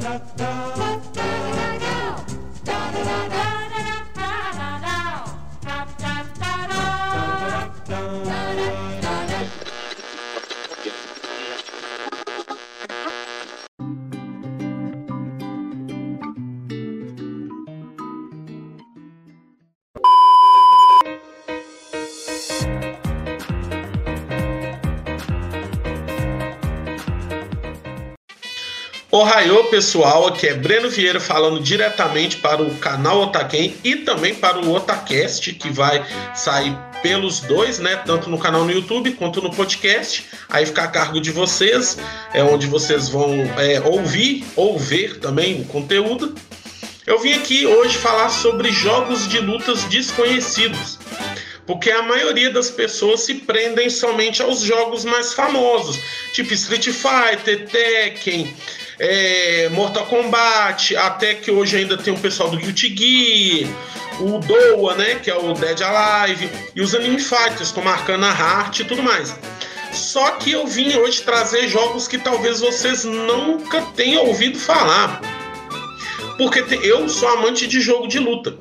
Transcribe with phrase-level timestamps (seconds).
[0.00, 0.89] da, da.
[29.20, 34.58] Ohio, pessoal, aqui é Breno Vieira falando diretamente para o canal Otaken e também para
[34.58, 36.02] o Otacast, que vai
[36.34, 37.96] sair pelos dois, né?
[37.96, 40.24] Tanto no canal no YouTube quanto no podcast.
[40.48, 41.98] Aí fica a cargo de vocês,
[42.32, 46.34] é onde vocês vão é, ouvir ou ver também o conteúdo.
[47.06, 50.98] Eu vim aqui hoje falar sobre jogos de lutas desconhecidos.
[51.66, 55.98] Porque a maioria das pessoas se prendem somente aos jogos mais famosos,
[56.32, 58.52] tipo Street Fighter, Tekken,
[59.02, 63.70] é, Mortal Kombat, até que hoje ainda tem o pessoal do Guilty Gear,
[64.20, 68.80] o Doa, né, que é o Dead Alive, e os Anime Fighters, como Arcana Heart
[68.80, 69.34] e tudo mais.
[69.90, 75.22] Só que eu vim hoje trazer jogos que talvez vocês nunca tenham ouvido falar.
[76.36, 78.56] Porque eu sou amante de jogo de luta.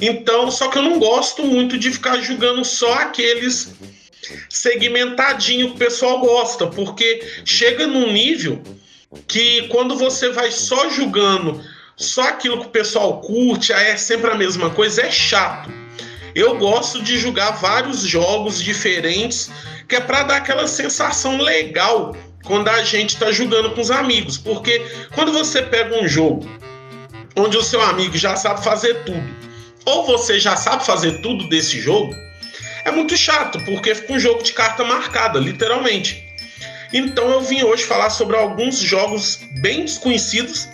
[0.00, 3.74] Então, só que eu não gosto muito de ficar jogando só aqueles
[4.50, 8.62] segmentadinho que o pessoal gosta, porque chega num nível
[9.26, 11.62] que quando você vai só julgando
[11.96, 15.70] só aquilo que o pessoal curte, é sempre a mesma coisa, é chato.
[16.34, 19.50] Eu gosto de jogar vários jogos diferentes,
[19.88, 24.38] que é para dar aquela sensação legal quando a gente está jogando com os amigos,
[24.38, 24.80] porque
[25.14, 26.48] quando você pega um jogo
[27.36, 29.36] onde o seu amigo já sabe fazer tudo,
[29.84, 32.14] ou você já sabe fazer tudo desse jogo,
[32.84, 36.27] é muito chato, porque fica um jogo de carta marcada, literalmente.
[36.92, 40.68] Então eu vim hoje falar sobre alguns jogos bem desconhecidos.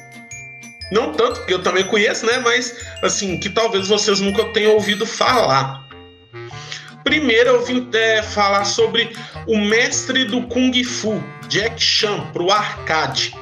[0.93, 2.39] Não tanto, que eu também conheço, né?
[2.39, 5.83] Mas assim, que talvez vocês nunca tenham ouvido falar.
[7.03, 9.15] Primeiro eu vim é, falar sobre
[9.47, 13.35] o mestre do Kung Fu, Jack Chan, para o arcade.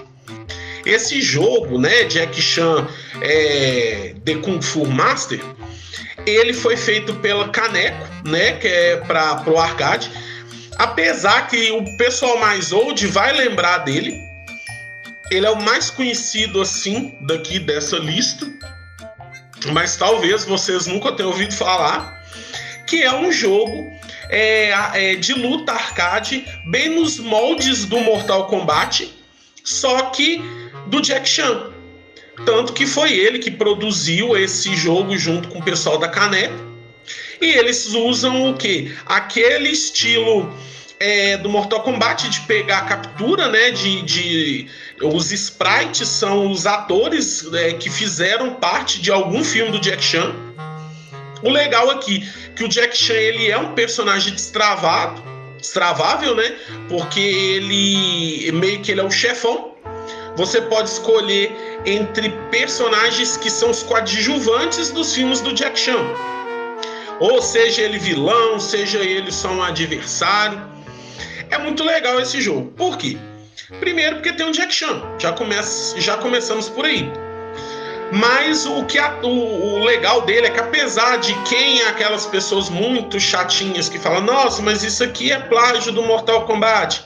[0.85, 2.89] Esse jogo, né, Jack Chan
[3.21, 5.41] é, The Kung Fu Master,
[6.27, 10.11] ele foi feito pela Caneco, né, que é para o arcade
[10.83, 14.21] Apesar que o pessoal mais old vai lembrar dele.
[15.31, 18.53] Ele é o mais conhecido assim daqui dessa lista.
[19.73, 22.21] Mas talvez vocês nunca tenham ouvido falar.
[22.85, 23.93] Que é um jogo
[24.29, 29.09] é, é, de luta arcade, bem nos moldes do Mortal Kombat,
[29.63, 30.43] só que
[30.89, 31.71] do Jack Chan.
[32.45, 36.72] Tanto que foi ele que produziu esse jogo junto com o pessoal da Caneco.
[37.41, 38.95] E eles usam o que?
[39.07, 40.53] Aquele estilo
[41.01, 43.73] é, do Mortal Kombat de pegar a captura, né?
[43.73, 44.67] De, de
[45.03, 50.33] os sprites são os atores é, que fizeram parte de algum filme do Jack Chan.
[51.43, 52.25] O legal aqui
[52.55, 55.21] que o Jack Chan ele é um personagem destravado,
[55.59, 56.55] destravável, né?
[56.89, 59.73] Porque ele meio que ele é o chefão.
[60.37, 61.53] Você pode escolher
[61.85, 65.99] entre personagens que são os coadjuvantes dos filmes do Jack Chan.
[67.23, 70.61] Ou seja ele vilão, seja ele só um adversário.
[71.49, 72.73] É muito legal esse jogo.
[72.73, 73.17] Por quê?
[73.79, 75.01] Primeiro porque tem um Jack Chan.
[75.21, 77.09] Já, começa, já começamos por aí.
[78.11, 82.27] Mas o que a, o, o, legal dele é que apesar de quem é aquelas
[82.27, 87.05] pessoas muito chatinhas que falam, nossa, mas isso aqui é plágio do Mortal Kombat.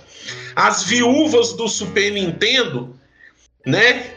[0.57, 2.99] As viúvas do Super Nintendo,
[3.67, 4.16] né?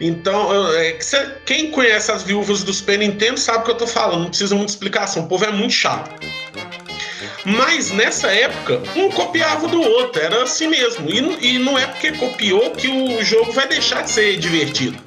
[0.00, 0.92] Então, é,
[1.44, 4.54] quem conhece as viúvas do Super Nintendo sabe o que eu tô falando, não precisa
[4.54, 5.24] muita explicação.
[5.24, 6.10] O povo é muito chato.
[7.44, 11.08] Mas nessa época, um copiava do outro, era assim mesmo.
[11.08, 14.98] E, e não é porque copiou que o jogo vai deixar de ser divertido.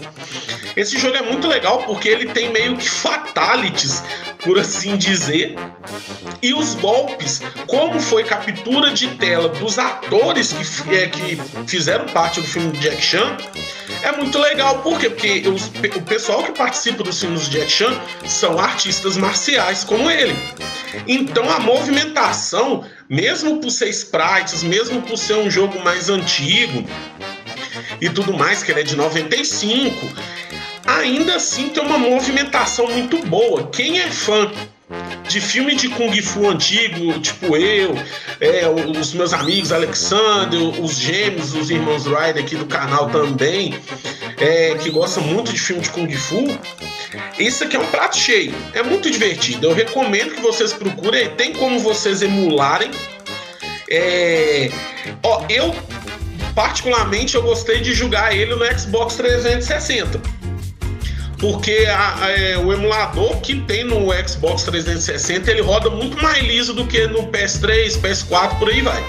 [0.75, 4.01] Esse jogo é muito legal porque ele tem meio que fatalities,
[4.39, 5.55] por assim dizer.
[6.41, 11.37] E os golpes, como foi captura de tela dos atores que, é, que
[11.67, 13.37] fizeram parte do filme Jack Chan,
[14.03, 14.79] é muito legal.
[14.79, 15.09] Por quê?
[15.09, 20.09] Porque os, o pessoal que participa dos filmes de Jack Chan são artistas marciais como
[20.09, 20.35] ele.
[21.07, 26.83] Então a movimentação, mesmo por ser sprites, mesmo por ser um jogo mais antigo
[27.99, 30.09] e tudo mais, que ele é de 95,
[30.85, 33.67] ainda assim tem uma movimentação muito boa.
[33.67, 34.51] Quem é fã
[35.27, 37.95] de filme de Kung Fu antigo, tipo eu,
[38.39, 43.73] é, os meus amigos Alexander, os gêmeos, os irmãos Ryder aqui do canal também,
[44.37, 46.45] é, que gostam muito de filme de Kung Fu,
[47.37, 48.53] isso aqui é um prato cheio.
[48.73, 49.67] É muito divertido.
[49.67, 51.29] Eu recomendo que vocês procurem.
[51.35, 52.91] Tem como vocês emularem.
[53.89, 54.71] É...
[55.23, 55.75] Ó, eu
[56.55, 60.21] particularmente eu gostei de jogar ele no Xbox 360.
[61.41, 66.37] Porque a, a, é, o emulador que tem no Xbox 360 ele roda muito mais
[66.43, 69.03] liso do que no PS3, PS4, por aí vai.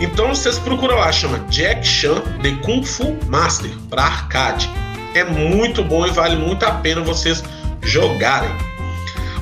[0.00, 4.68] Então vocês procuram lá, chama Jack Chan The Kung Fu Master para arcade.
[5.14, 7.44] É muito bom e vale muito a pena vocês
[7.82, 8.50] jogarem.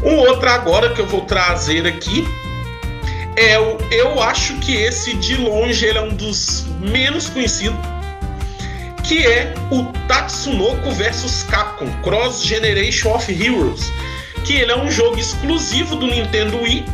[0.02, 2.26] Um outro agora que eu vou trazer aqui
[3.36, 3.78] é o.
[3.90, 7.78] Eu acho que esse de longe ele é um dos menos conhecidos,
[9.08, 13.90] que é o Tatsunoko vs Capcom Cross Generation of Heroes,
[14.44, 16.84] que ele é um jogo exclusivo do Nintendo Wii,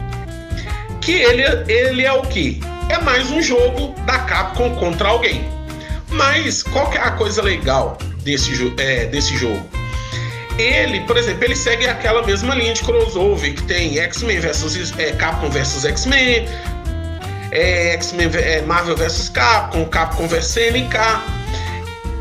[1.01, 2.61] que ele, ele é o que?
[2.89, 5.45] É mais um jogo da Capcom contra alguém.
[6.09, 9.69] Mas qual que é a coisa legal desse, é, desse jogo?
[10.57, 15.11] ele, por exemplo, ele segue aquela mesma linha de crossover que tem X-Men versus é,
[15.11, 16.47] Capcom versus X-Men,
[17.51, 21.44] é, X-Men é, Marvel versus Capcom, Capcom versus NK.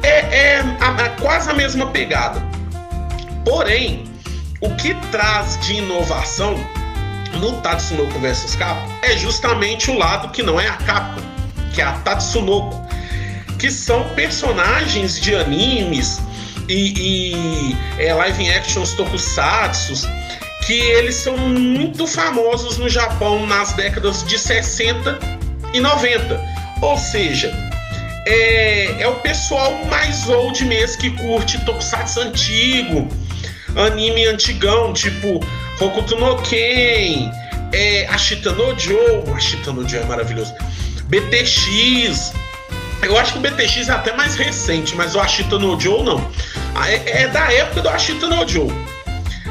[0.04, 2.42] É, é a, a, quase a mesma pegada.
[3.46, 4.06] Porém,
[4.62, 6.56] o que traz de inovação
[7.40, 11.22] no Tatsunoko versus Capcom é justamente o lado que não é a Capcom,
[11.74, 12.88] que é a Tatsunoko,
[13.58, 16.22] que são personagens de animes
[16.70, 16.94] e,
[17.34, 20.08] e é, live actions tokusatsu
[20.66, 25.20] que eles são muito famosos no Japão nas décadas de 60
[25.74, 26.40] e 90.
[26.82, 27.54] Ou seja,
[28.26, 33.08] é, é o pessoal mais old mesmo que curte tokusatsu antigo,
[33.76, 35.40] anime antigão, tipo
[35.80, 37.32] Hokuto no Ken,
[37.74, 40.54] é, Ashita no Joe, Ashita no Joe é maravilhoso,
[41.06, 42.34] BTX,
[43.02, 46.32] eu acho que o BTX é até mais recente, mas o Ashita no Joe não.
[46.76, 48.72] Ah, é, é da época do Ashita no Joe,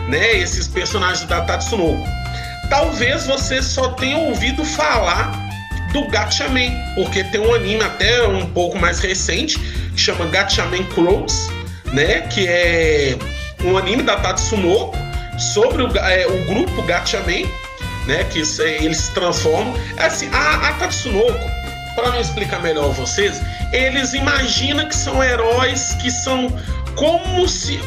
[0.09, 0.39] né?
[0.39, 2.03] Esses personagens da Tatsunoko.
[2.71, 5.52] Talvez você só tenha ouvido falar
[5.93, 11.49] do Gatchaman, porque tem um anime até um pouco mais recente que chama Gatchaman Crows,
[11.93, 12.23] né?
[12.23, 13.17] Que é
[13.65, 14.97] um anime da Tatsunoko
[15.39, 17.47] sobre o, é, o grupo Gatchaman,
[18.07, 18.25] né?
[18.25, 19.75] Que eles se transformam.
[19.97, 21.63] É assim, a, a Tatsunoko
[21.95, 23.41] para me explicar melhor a vocês,
[23.73, 26.49] eles imaginam que são heróis que são
[26.97, 27.79] como se.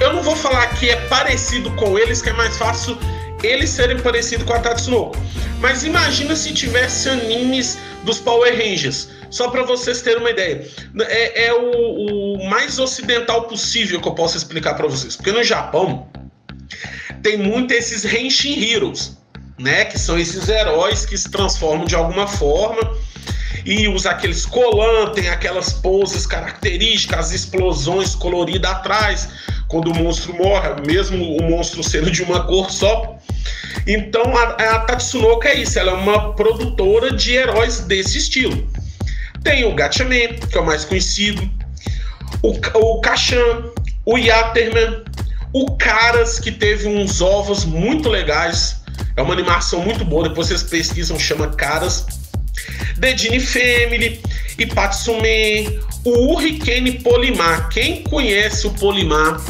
[0.00, 2.96] Eu não vou falar que é parecido com eles, que é mais fácil
[3.42, 5.16] eles serem parecidos com a Tatsunoko.
[5.60, 9.08] Mas imagina se tivesse animes dos Power Rangers.
[9.30, 10.66] Só para vocês terem uma ideia.
[11.00, 15.16] É, é o, o, mais ocidental possível que eu posso explicar para vocês.
[15.16, 16.08] Porque no Japão
[17.22, 19.18] tem muito esses Henshin Heroes
[19.58, 19.84] né?
[19.86, 22.80] Que são esses heróis que se transformam de alguma forma
[23.64, 29.28] e usa aqueles colantes, tem aquelas poses características, as explosões coloridas atrás,
[29.66, 33.17] quando o monstro morre, mesmo o monstro sendo de uma cor só.
[33.86, 38.68] Então a, a Tatsunoko é isso, ela é uma produtora de heróis desse estilo.
[39.42, 41.48] Tem o Gatchaman, que é o mais conhecido,
[42.42, 43.64] o, o Kashan,
[44.04, 45.04] o Yaterman,
[45.52, 48.82] o Caras, que teve uns ovos muito legais,
[49.16, 52.06] é uma animação muito boa, depois vocês pesquisam, chama Caras.
[53.00, 54.20] The Dini Family,
[54.58, 57.68] Ipatsume, o Hurricane Polimar.
[57.68, 59.40] Quem conhece o Polimar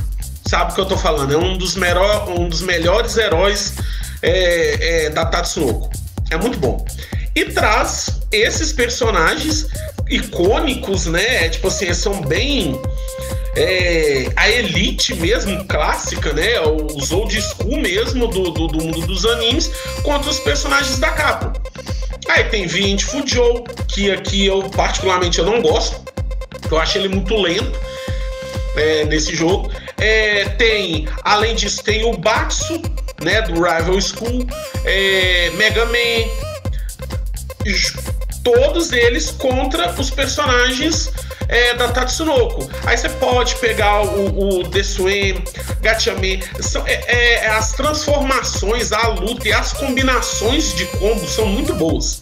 [0.48, 1.32] sabe o que eu tô falando.
[1.32, 3.74] É um dos, melhor, um dos melhores heróis
[4.22, 5.90] é, é, da Tatsunoko.
[6.30, 6.84] É muito bom.
[7.34, 9.66] E traz esses personagens
[10.08, 11.44] icônicos, né?
[11.44, 12.80] É, tipo assim, são bem
[13.56, 16.60] é, a elite mesmo, clássica, né?
[16.60, 19.70] Os old school mesmo do, do, do mundo dos animes,
[20.02, 21.52] contra os personagens da capa.
[22.28, 26.00] Aí tem Vient Fujou, que aqui eu particularmente eu não gosto,
[26.70, 27.78] eu acho ele muito lento
[28.76, 29.70] é, nesse jogo.
[29.98, 32.80] É, tem, além disso, tem o Batsu,
[33.22, 34.46] né, do Rival School,
[34.84, 36.28] é, Mega Man,
[38.44, 41.10] todos eles contra os personagens
[41.48, 42.70] é, da Tatsunoko.
[42.84, 45.42] Aí você pode pegar o, o Desuen.
[46.60, 52.20] São, é, é, as transformações, a luta e as combinações de combos são muito boas.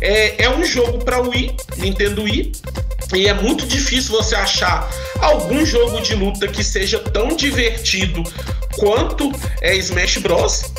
[0.00, 2.52] É, é um jogo para Wii, Nintendo Wii,
[3.14, 4.88] e é muito difícil você achar
[5.20, 8.22] algum jogo de luta que seja tão divertido
[8.76, 10.72] quanto é Smash Bros.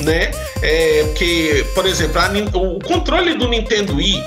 [0.00, 0.30] Né?
[0.62, 4.24] É, que, por exemplo, a, o controle do Nintendo Wii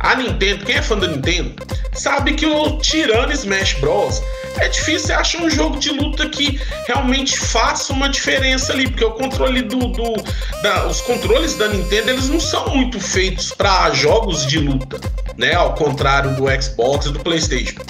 [0.00, 1.54] a Nintendo, quem é fã da Nintendo,
[1.92, 4.22] sabe que o tirando Smash Bros.
[4.60, 9.12] É difícil achar um jogo de luta que realmente faça uma diferença ali, porque o
[9.12, 10.14] controle do, do
[10.62, 15.00] da, os controles da Nintendo eles não são muito feitos para jogos de luta,
[15.36, 15.54] né?
[15.54, 17.80] Ao contrário do Xbox e do PlayStation.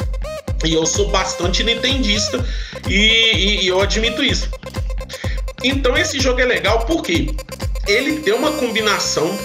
[0.64, 2.44] E eu sou bastante nintendista
[2.88, 4.48] e, e, e eu admito isso.
[5.62, 7.34] Então esse jogo é legal porque
[7.86, 9.36] ele tem uma combinação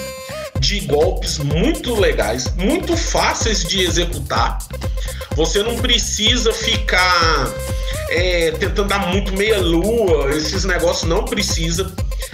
[0.73, 4.57] de golpes muito legais, muito fáceis de executar.
[5.35, 7.53] Você não precisa ficar
[8.09, 11.93] é, tentando dar muito meia-lua, esses negócios não precisa.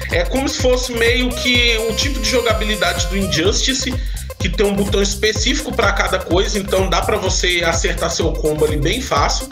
[0.10, 3.94] É como se fosse meio que o tipo de jogabilidade do Injustice,
[4.40, 8.64] que tem um botão específico para cada coisa, então dá para você acertar seu combo
[8.64, 9.50] ali bem fácil.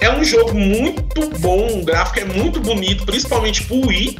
[0.00, 4.18] É um jogo muito bom, o gráfico é muito bonito, principalmente pro Wii,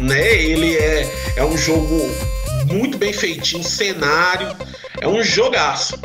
[0.00, 0.34] né?
[0.34, 2.29] Ele é, é um jogo
[2.70, 4.56] muito bem feitinho, cenário,
[5.00, 6.00] é um jogaço.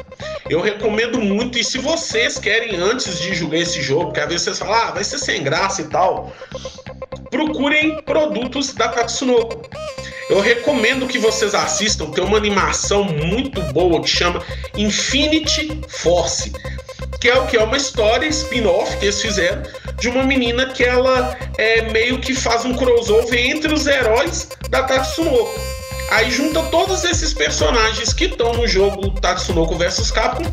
[0.50, 4.44] Eu recomendo muito, e se vocês querem, antes de jogar esse jogo, que às vezes
[4.44, 6.34] vocês falam, ah, vai ser sem graça e tal,
[7.30, 9.70] procurem produtos da Tatsunoko.
[10.30, 14.44] Eu recomendo que vocês assistam, tem uma animação muito boa que chama
[14.76, 16.52] Infinity Force,
[17.22, 19.62] que é o que é uma história spin-off que eles fizeram
[20.00, 24.84] de uma menina que ela é meio que faz um crossover entre os heróis da
[24.84, 25.75] Tatsunoko.
[26.12, 30.46] Aí junta todos esses personagens que estão no jogo Tatsunoko vs Capcom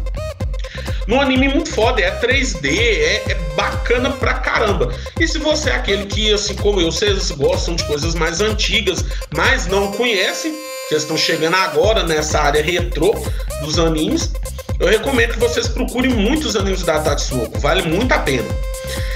[1.07, 4.95] num anime muito foda, é 3D, é, é, bacana pra caramba.
[5.19, 9.05] E se você é aquele que, assim como eu, vocês gostam de coisas mais antigas,
[9.35, 10.55] mas não conhecem,
[10.89, 13.15] vocês estão chegando agora nessa área retrô
[13.63, 14.33] dos animes,
[14.79, 18.72] eu recomendo que vocês procurem muitos animes da Tatsunoko, vale muito a pena.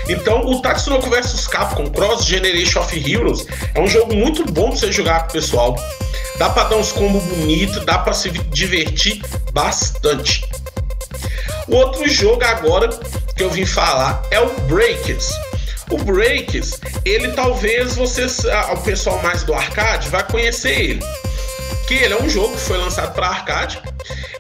[0.09, 4.79] Então, o Tatsunoko vs Capcom Cross Generation of Heroes é um jogo muito bom pra
[4.79, 5.77] você jogar com o pessoal.
[6.39, 9.23] Dá para dar uns combos bonitos, dá para se divertir
[9.53, 10.45] bastante.
[11.67, 12.89] O outro jogo agora
[13.37, 15.31] que eu vim falar é o Breakers.
[15.91, 21.03] O Breakers, ele talvez vocês, o pessoal mais do arcade, vai conhecer ele.
[21.87, 23.81] Que ele é um jogo que foi lançado para arcade.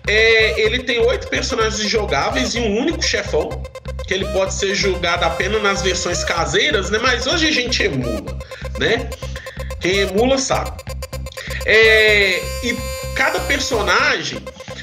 [0.06, 3.62] É, ele tem oito personagens jogáveis e um único chefão,
[4.06, 6.98] que ele pode ser jogado apenas nas versões caseiras, né?
[6.98, 8.38] Mas hoje a gente emula,
[8.78, 9.10] né?
[9.80, 10.70] Quem emula sabe.
[11.64, 12.76] É, e
[13.16, 14.42] cada personagem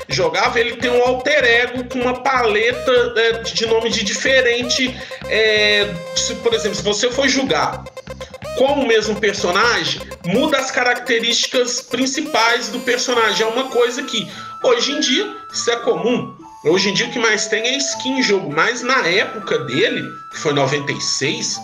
[0.10, 4.96] jogava, ele tem um alter ego com uma paleta é, de nome de diferente.
[5.30, 7.84] É, se, por exemplo, se você for jogar
[8.58, 13.46] com o mesmo personagem, muda as características principais do personagem.
[13.46, 14.30] É uma coisa que
[14.64, 16.36] hoje em dia isso é comum.
[16.64, 20.10] Hoje em dia o que mais tem é skin em jogo, mas na época dele,
[20.32, 21.60] que foi 96,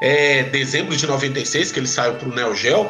[0.00, 2.88] é, dezembro de 96, que ele saiu pro Neo Geo,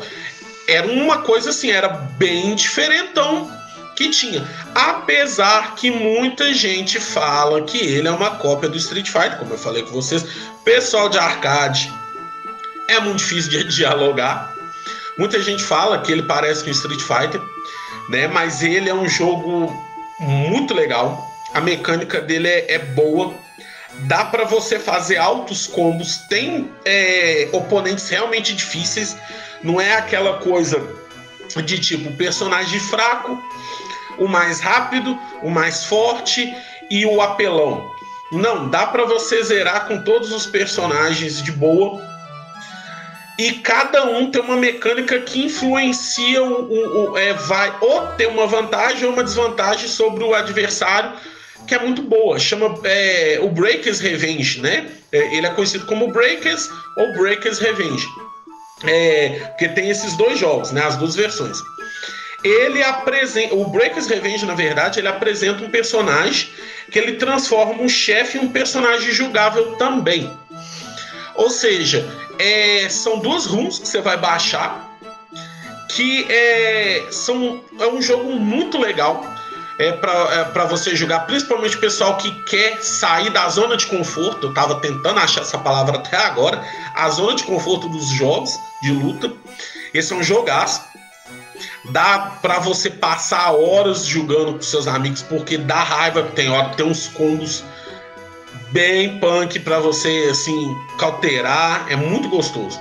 [0.69, 3.51] era uma coisa assim, era bem diferentão
[3.97, 4.49] que tinha.
[4.75, 9.59] Apesar que muita gente fala que ele é uma cópia do Street Fighter, como eu
[9.59, 10.25] falei com vocês,
[10.65, 11.93] pessoal de arcade
[12.89, 14.55] é muito difícil de dialogar.
[15.19, 17.41] Muita gente fala que ele parece com Street Fighter,
[18.09, 18.29] né?
[18.29, 19.73] Mas ele é um jogo
[20.19, 21.31] muito legal.
[21.53, 23.35] A mecânica dele é, é boa.
[24.07, 26.19] Dá para você fazer altos combos.
[26.29, 29.17] Tem é, oponentes realmente difíceis.
[29.63, 30.81] Não é aquela coisa
[31.65, 33.41] de tipo personagem fraco,
[34.19, 36.55] o mais rápido, o mais forte
[36.91, 37.91] e o apelão.
[38.33, 42.03] Não, dá para você zerar com todos os personagens de boa.
[43.39, 48.29] E cada um tem uma mecânica que influencia o, o, o é, vai ou ter
[48.29, 51.13] uma vantagem ou uma desvantagem sobre o adversário,
[51.67, 52.39] que é muito boa.
[52.39, 54.89] Chama é, o Breakers Revenge, né?
[55.11, 58.07] É, ele é conhecido como Breakers ou Breakers Revenge.
[58.85, 60.85] É, porque tem esses dois jogos, né?
[60.85, 61.59] As duas versões.
[62.45, 63.55] Ele apresenta.
[63.55, 66.51] O Breakers Revenge, na verdade, ele apresenta um personagem
[66.91, 70.31] que ele transforma um chefe em um personagem jogável também.
[71.35, 72.07] Ou seja,
[72.39, 74.91] é, são duas runs que você vai baixar.
[75.91, 79.35] Que é, são, é um jogo muito legal
[79.79, 84.47] é para é você jogar, principalmente o pessoal que quer sair da zona de conforto.
[84.47, 86.63] Eu tava tentando achar essa palavra até agora.
[86.95, 89.33] A zona de conforto dos jogos de luta.
[89.93, 90.81] Esse é um jogaço.
[91.91, 96.87] Dá para você passar horas jogando com seus amigos, porque dá raiva, tem hora tem
[96.87, 97.65] uns combos
[98.75, 102.79] bem punk para você assim cauterar, é muito gostoso.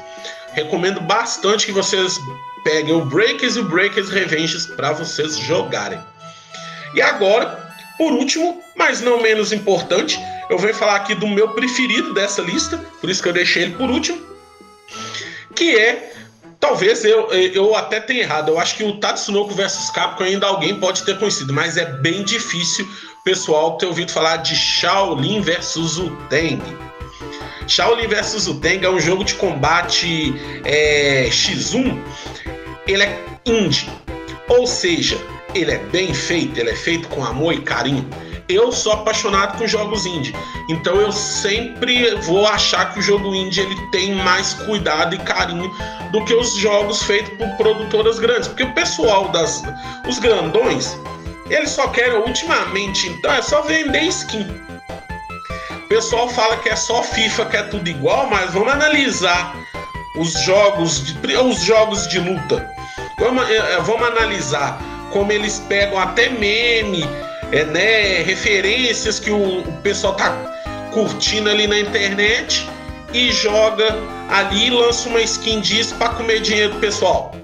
[0.53, 2.19] Recomendo bastante que vocês
[2.63, 5.99] peguem o Breakers e o Breakers Revenges para vocês jogarem.
[6.95, 10.19] E agora, por último, mas não menos importante,
[10.49, 13.75] eu venho falar aqui do meu preferido dessa lista, por isso que eu deixei ele
[13.75, 14.19] por último,
[15.55, 16.09] que é
[16.59, 18.47] Talvez eu, eu até tenha errado.
[18.47, 22.23] Eu acho que o Tatsunoko vs Capcom ainda alguém pode ter conhecido, mas é bem
[22.23, 22.87] difícil
[23.23, 26.61] pessoal ter ouvido falar de Shaolin vs Uteng.
[27.67, 30.33] Shaolin vs Uteng é um jogo de combate
[30.65, 31.97] é, X1.
[32.85, 33.89] Ele é indie,
[34.49, 35.17] ou seja,
[35.55, 38.05] ele é bem feito, ele é feito com amor e carinho.
[38.49, 40.35] eu sou apaixonado com jogos indie.
[40.69, 45.73] Então eu sempre vou achar que o jogo indie ele tem mais cuidado e carinho
[46.11, 48.49] do que os jogos feitos por produtoras grandes.
[48.49, 49.63] Porque o pessoal das.
[50.07, 50.97] Os grandões,
[51.49, 54.47] eles só querem ultimamente, então é só vender skin.
[55.71, 59.55] O pessoal fala que é só FIFA, que é tudo igual, mas vamos analisar
[60.15, 62.69] os jogos de, os jogos de luta.
[63.19, 64.79] Vamos, é, é, vamos analisar
[65.11, 67.03] como eles pegam até meme,
[67.51, 70.31] é, né, referências que o, o pessoal tá
[70.91, 72.67] curtindo ali na internet
[73.13, 73.95] e joga
[74.29, 77.35] ali e lança uma skin disso para comer dinheiro pessoal,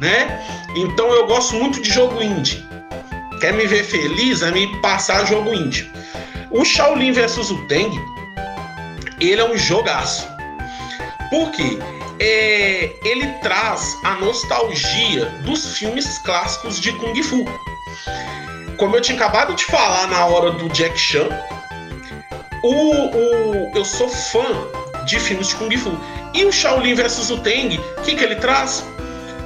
[0.00, 0.42] né?
[0.76, 2.67] Então eu gosto muito de jogo indie.
[3.40, 4.42] Quer me ver feliz?
[4.42, 5.88] É me passar jogo indie.
[6.50, 7.90] O Shaolin vs o Teng,
[9.20, 10.26] ele é um jogaço.
[11.30, 11.78] Por quê?
[12.20, 17.44] É, ele traz a nostalgia dos filmes clássicos de Kung Fu.
[18.76, 21.28] Como eu tinha acabado de falar na hora do Jack Chan,
[22.64, 24.46] o, o, eu sou fã
[25.04, 25.96] de filmes de Kung Fu.
[26.34, 28.84] E o Shaolin vs o Teng, o que, que ele traz?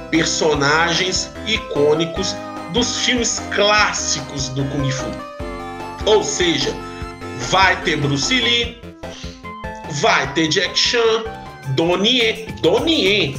[0.09, 2.35] Personagens icônicos
[2.73, 5.05] dos filmes clássicos do Kung Fu.
[6.05, 6.75] Ou seja,
[7.49, 8.77] vai ter Bruce Lee,
[10.01, 11.23] vai ter Jack Chan,
[11.75, 13.37] Donnie, Donnie.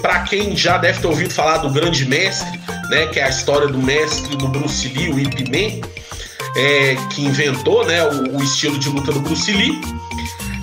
[0.00, 2.58] Para quem já deve ter ouvido falar do Grande Mestre,
[2.90, 5.86] né, que é a história do mestre do Bruce Lee, o Ip Man,
[6.56, 9.80] é, que inventou né, o, o, estilo de luta do Bruce Lee.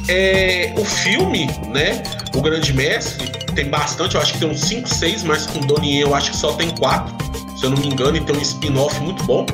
[0.08, 2.03] É, o filme, né,
[2.36, 6.01] o Grande Mestre, tem bastante, eu acho que tem uns 5, 6, mas com Donnie
[6.01, 7.21] eu acho que só tem 4
[7.62, 9.46] se eu não me engano, e tem um spin-off muito bom.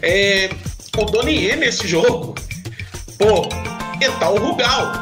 [0.00, 0.48] É,
[0.96, 2.36] o Donnie nesse jogo,
[3.18, 3.48] pô,
[4.20, 4.92] tá o Rugal.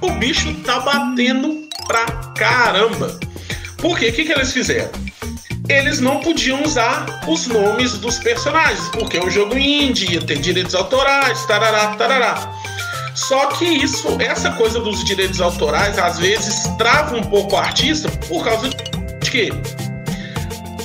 [0.00, 3.20] O bicho tá batendo pra caramba.
[3.78, 4.08] Por quê?
[4.08, 4.90] O que, que eles fizeram?
[5.68, 10.38] Eles não podiam usar os nomes dos personagens, porque é um jogo indie, ia ter
[10.38, 12.52] direitos autorais, tarará, tarará.
[13.14, 18.10] Só que isso, essa coisa dos direitos autorais, às vezes trava um pouco o artista
[18.28, 19.50] por causa de quê?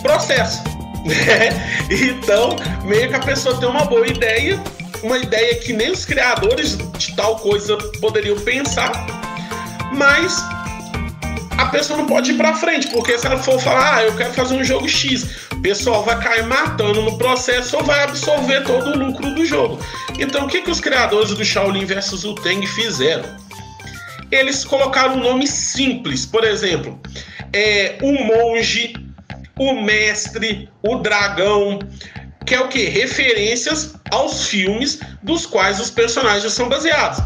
[0.01, 0.63] Processo.
[1.05, 1.50] Né?
[1.89, 4.62] Então, meio que a pessoa tem uma boa ideia,
[5.03, 8.92] uma ideia que nem os criadores de tal coisa poderiam pensar,
[9.94, 10.42] mas
[11.57, 14.33] a pessoa não pode ir para frente, porque se ela for falar, ah, eu quero
[14.33, 18.92] fazer um jogo X, o pessoal vai cair matando no processo ou vai absorver todo
[18.92, 19.79] o lucro do jogo.
[20.18, 23.25] Então, o que, que os criadores do Shaolin versus o Teng fizeram?
[24.31, 27.00] Eles colocaram um nome simples, por exemplo,
[27.53, 28.94] é, o monge
[29.57, 31.79] o mestre, o dragão,
[32.46, 32.85] que é o que?
[32.85, 37.22] Referências aos filmes dos quais os personagens são baseados.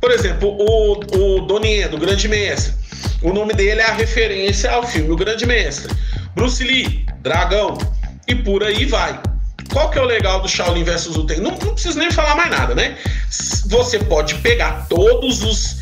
[0.00, 2.74] Por exemplo, o, o Donnie, do Grande Mestre.
[3.22, 5.94] O nome dele é a referência ao filme O Grande Mestre.
[6.34, 7.76] Bruce Lee, Dragão,
[8.26, 9.20] e por aí vai.
[9.72, 11.40] Qual que é o legal do Shaolin vs Uten?
[11.40, 12.96] Não, não preciso nem falar mais nada, né?
[13.66, 15.76] Você pode pegar todos os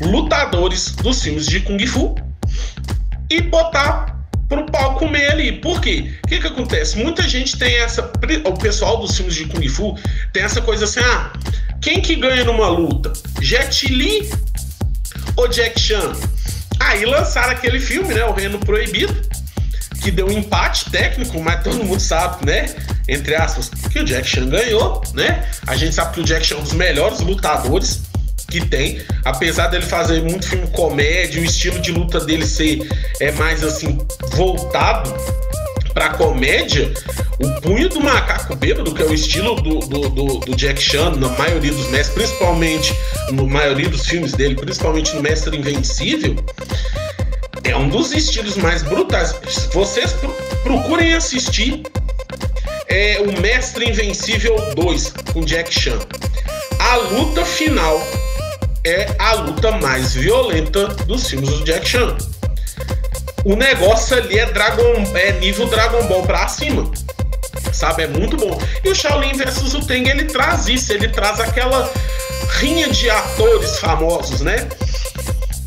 [0.00, 2.14] lutadores dos filmes de Kung Fu
[3.30, 4.15] e botar
[4.48, 5.52] pro pau comer ali.
[5.60, 6.12] Por quê?
[6.24, 6.98] O que que acontece?
[6.98, 8.10] Muita gente tem essa.
[8.44, 9.98] O pessoal dos filmes de Kung Fu
[10.32, 11.32] tem essa coisa assim: ah,
[11.80, 13.12] quem que ganha numa luta?
[13.40, 14.30] Jet Li
[15.36, 16.12] ou Jack Chan?
[16.78, 18.24] Aí lançaram aquele filme, né?
[18.24, 19.14] O Reino Proibido,
[20.02, 22.74] que deu um empate técnico, mas todo mundo sabe, né?
[23.08, 25.48] Entre aspas, que o Jack Chan ganhou, né?
[25.66, 28.02] A gente sabe que o Jack Chan é um dos melhores lutadores
[28.48, 32.86] que tem, apesar dele fazer muito filme comédia, o estilo de luta dele ser
[33.20, 33.98] é mais assim
[34.32, 35.14] voltado
[35.92, 36.92] para comédia,
[37.38, 41.12] o punho do macaco bêbado, que é o estilo do, do, do, do, Jack Chan
[41.12, 42.94] na maioria dos mestres, principalmente
[43.32, 46.36] no maioria dos filmes dele, principalmente no Mestre Invencível,
[47.64, 49.34] é um dos estilos mais brutais.
[49.72, 50.14] Vocês
[50.62, 51.82] procurem assistir
[52.88, 55.98] é, o Mestre Invencível 2 com Jack Chan.
[56.78, 57.98] A luta final
[58.86, 62.16] é a luta mais violenta dos filmes do Jack Chan.
[63.44, 66.88] O negócio ali é Dragon, é nível Dragon Ball pra cima.
[67.72, 68.56] Sabe, é muito bom.
[68.84, 71.92] E o Shaolin versus o Teng, ele traz isso, ele traz aquela
[72.58, 74.68] rinha de atores famosos, né?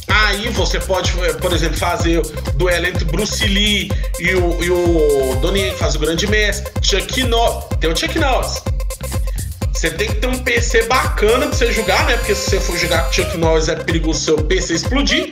[0.07, 5.35] Aí você pode, por exemplo, fazer o duelo entre Bruce Lee e o, e o
[5.41, 7.65] Donnie que faz o grande mestre, Chuck Norris.
[7.79, 8.61] Tem o Chuck Norris.
[9.79, 12.17] Você tem que ter um PC bacana pra você jogar, né?
[12.17, 15.31] Porque se você for jogar com Chuck Norris é perigoso seu PC explodir.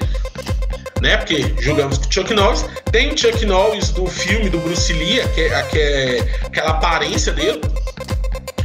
[1.02, 1.18] Né?
[1.18, 2.64] Porque jogamos com Chuck Norris.
[2.90, 7.60] Tem Chuck Norris do filme do Bruce Lee, que que é aquela aparência dele.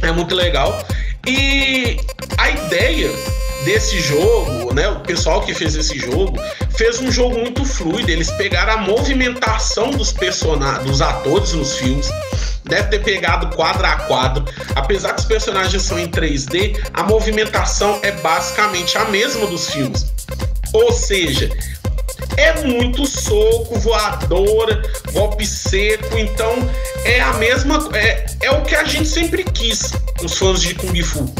[0.01, 0.87] É muito legal.
[1.27, 1.99] E
[2.37, 3.11] a ideia
[3.65, 4.87] desse jogo, né?
[4.87, 6.39] O pessoal que fez esse jogo
[6.77, 8.09] fez um jogo muito fluido.
[8.09, 12.09] Eles pegaram a movimentação dos personagens, dos atores nos filmes
[12.65, 14.45] deve ter pegado quadro a quadro.
[14.75, 20.05] Apesar que os personagens são em 3D, a movimentação é basicamente a mesma dos filmes.
[20.73, 21.49] Ou seja,
[22.37, 26.55] é muito soco, voadora, golpe seco, então
[27.05, 29.91] é a mesma é, é o que a gente sempre quis,
[30.23, 31.33] os fãs de Kung Fu,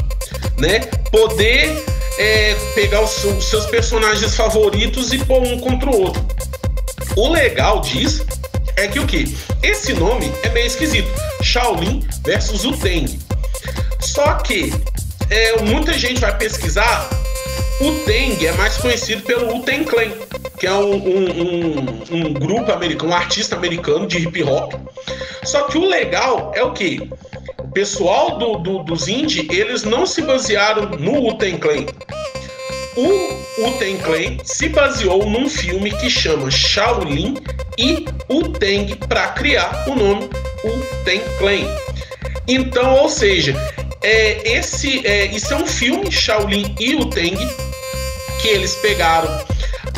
[0.57, 0.79] né?
[1.11, 1.83] Poder
[2.19, 6.23] é, pegar os, os seus personagens favoritos e pôr um contra o outro.
[7.15, 8.25] O legal disso
[8.77, 9.35] é que o que?
[9.61, 11.09] Esse nome é meio esquisito.
[11.41, 13.19] Shaolin versus Uteng.
[13.99, 14.73] Só que
[15.29, 17.09] é, muita gente vai pesquisar.
[17.81, 20.11] O Teng é mais conhecido pelo Uten Clan,
[20.59, 24.73] que é um, um, um, um, grupo americano, um artista americano de hip hop.
[25.43, 27.09] Só que o legal é o que?
[27.57, 31.85] O pessoal do, do, dos indie, eles não se basearam no Uten Clan.
[32.95, 37.35] O Uten Clan se baseou num filme que chama Shaolin
[37.77, 40.29] e Uten para criar o nome
[40.63, 41.67] Uten Clan.
[42.47, 43.55] Então, ou seja,
[44.01, 47.35] é, esse, é, isso é um filme, Shaolin e Uten,
[48.41, 49.29] que eles pegaram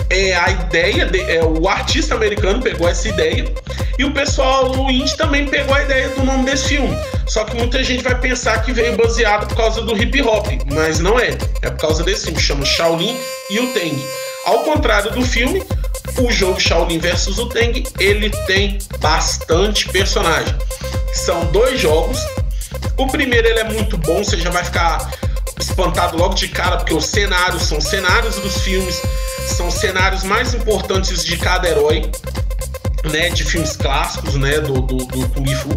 [0.09, 3.51] é, a ideia, de, é, o artista americano pegou essa ideia
[3.97, 6.95] e o pessoal o indie também pegou a ideia do nome desse filme.
[7.27, 10.99] Só que muita gente vai pensar que veio baseado por causa do hip hop, mas
[10.99, 11.29] não é.
[11.61, 13.17] É por causa desse filme, chama Shaolin
[13.49, 13.97] e o Teng.
[14.45, 15.63] Ao contrário do filme,
[16.17, 20.55] o jogo Shaolin vs o Teng, ele tem bastante personagem.
[21.13, 22.19] São dois jogos.
[22.97, 25.11] O primeiro ele é muito bom, você já vai ficar
[25.59, 29.01] espantado logo de cara, porque os cenários são cenários dos filmes,
[29.47, 32.09] são cenários mais importantes de cada herói,
[33.11, 35.69] né, de filmes clássicos, né, do, do, do Kung Fu.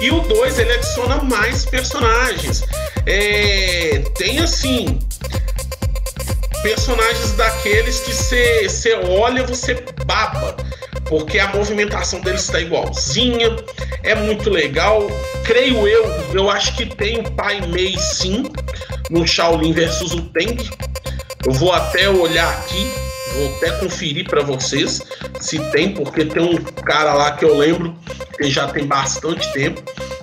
[0.00, 2.64] E o 2 ele adiciona mais personagens.
[3.06, 4.98] É, tem assim
[6.62, 10.56] personagens daqueles que você olha, você baba,
[11.06, 13.56] porque a movimentação deles está igualzinha,
[14.02, 15.06] é muito legal.
[15.44, 18.44] Creio eu, eu acho que tem o Pai Mei sim,
[19.10, 20.56] no Shaolin versus o Teng.
[21.44, 22.86] Eu vou até olhar aqui,
[23.34, 25.00] vou até conferir para vocês
[25.40, 27.96] se tem, porque tem um cara lá que eu lembro
[28.36, 29.82] que já tem bastante tempo.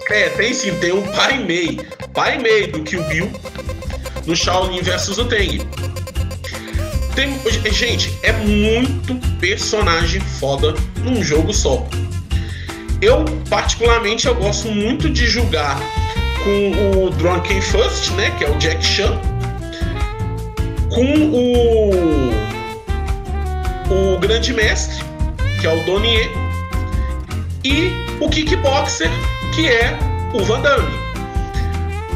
[0.10, 1.80] É, tem sim, tem um Pai Mei,
[2.14, 3.32] Pai Mei do Kill Bill
[4.26, 5.68] no Shaolin versus o Teng.
[7.18, 7.36] Tem,
[7.74, 11.84] gente, é muito personagem foda num jogo só.
[13.02, 15.80] Eu, particularmente, eu gosto muito de jogar
[16.44, 19.20] com o Drunken First, né, que é o Jack Chan,
[20.94, 22.28] com o
[23.90, 25.04] o Grande Mestre,
[25.60, 26.30] que é o Donier,
[27.64, 29.10] e o Kickboxer,
[29.56, 29.98] que é
[30.36, 30.94] o Van Damme.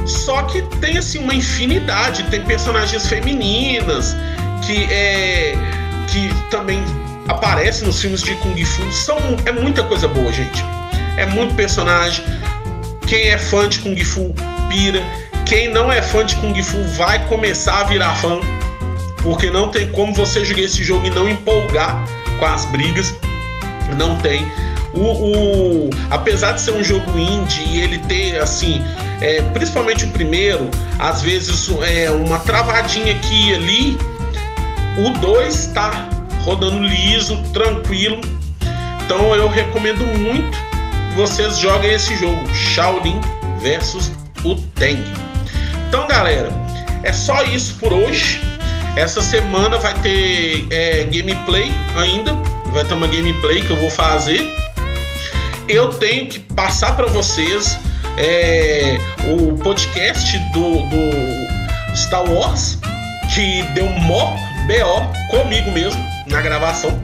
[0.06, 4.16] Só que tem assim uma infinidade, tem personagens femininas,
[4.62, 5.56] que é
[6.08, 6.84] que também
[7.28, 8.92] aparece nos filmes de Kung Fu.
[8.92, 10.64] São, é muita coisa boa, gente.
[11.18, 12.24] É muito personagem.
[13.08, 14.34] Quem é fã de Kung Fu
[14.70, 15.02] pira.
[15.46, 18.40] Quem não é fã de Kung Fu vai começar a virar fã.
[19.22, 22.04] Porque não tem como você jogar esse jogo e não empolgar
[22.40, 23.14] com as brigas.
[23.98, 24.46] Não tem.
[24.94, 28.84] O, o, apesar de ser um jogo indie e ele ter assim,
[29.22, 30.70] é, principalmente o primeiro,
[31.00, 33.98] às vezes é uma travadinha aqui e ali,
[34.98, 36.10] o 2 está
[36.44, 38.20] rodando liso, tranquilo.
[39.06, 40.58] Então eu recomendo muito
[41.10, 43.20] que vocês joguem esse jogo, Shaolin
[43.62, 44.12] versus
[44.44, 45.04] o Teng.
[45.88, 46.50] Então, galera,
[47.04, 48.42] é só isso por hoje.
[48.96, 52.34] Essa semana vai ter é, gameplay ainda.
[52.72, 54.50] Vai ter uma gameplay que eu vou fazer.
[55.68, 57.78] Eu tenho que passar para vocês
[58.18, 58.98] é,
[59.30, 62.78] o podcast do, do Star Wars,
[63.34, 67.02] que deu mó BO comigo mesmo na gravação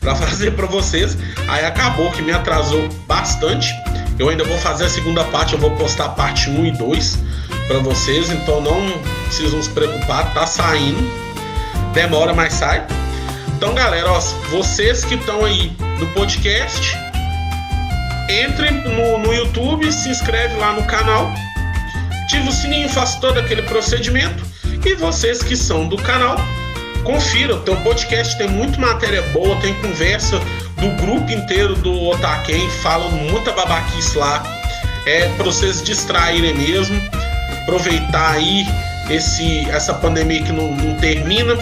[0.00, 1.16] para fazer para vocês.
[1.48, 3.74] Aí acabou que me atrasou bastante.
[4.18, 7.18] Eu ainda vou fazer a segunda parte, eu vou postar a parte 1 e 2
[7.68, 10.98] para vocês, então não precisam se preocupar, tá saindo.
[11.92, 12.84] Demora, mas sai.
[13.56, 16.96] Então, galera, ó, vocês que estão aí no podcast,
[18.28, 21.30] entrem no, no YouTube, se inscreve lá no canal,
[22.24, 24.42] ativa o sininho, faça todo aquele procedimento.
[24.84, 26.36] E vocês que são do canal,
[27.08, 30.38] confira, o teu podcast tem muito matéria boa, tem conversa
[30.76, 34.42] do grupo inteiro do Otaken, falam muita babaquice lá.
[35.06, 37.00] É para vocês distraírem mesmo,
[37.62, 38.66] aproveitar aí
[39.08, 41.54] esse, essa pandemia que não, não termina.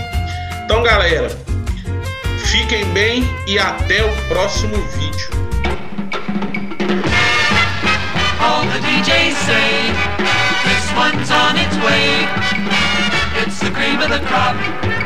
[0.65, 1.31] Então, galera,
[2.47, 5.31] fiquem bem e até o próximo vídeo.
[8.41, 9.95] All the DJs say
[10.65, 12.27] this one's on its way.
[13.45, 15.06] It's the cream of the crop.